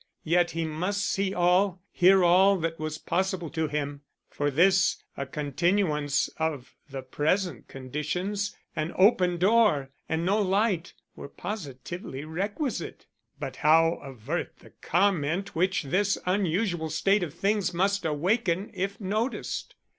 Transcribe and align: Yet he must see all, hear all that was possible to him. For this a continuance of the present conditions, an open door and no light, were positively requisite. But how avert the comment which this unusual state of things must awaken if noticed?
Yet 0.23 0.49
he 0.57 0.65
must 0.65 1.05
see 1.05 1.31
all, 1.31 1.79
hear 1.91 2.23
all 2.23 2.57
that 2.57 2.79
was 2.79 2.97
possible 2.97 3.51
to 3.51 3.67
him. 3.67 4.01
For 4.31 4.49
this 4.49 4.97
a 5.15 5.27
continuance 5.27 6.27
of 6.37 6.73
the 6.89 7.03
present 7.03 7.67
conditions, 7.67 8.57
an 8.75 8.93
open 8.97 9.37
door 9.37 9.91
and 10.09 10.25
no 10.25 10.41
light, 10.41 10.95
were 11.15 11.29
positively 11.29 12.25
requisite. 12.25 13.05
But 13.39 13.57
how 13.57 13.97
avert 14.01 14.57
the 14.57 14.71
comment 14.71 15.55
which 15.55 15.83
this 15.83 16.17
unusual 16.25 16.89
state 16.89 17.21
of 17.21 17.35
things 17.35 17.71
must 17.71 18.03
awaken 18.03 18.71
if 18.73 18.99
noticed? 18.99 19.75